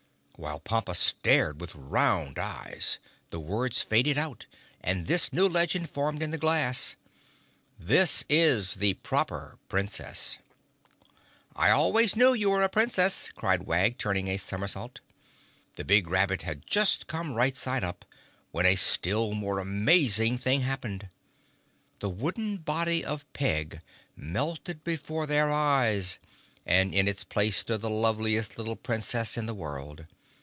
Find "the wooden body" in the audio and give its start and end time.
21.99-23.05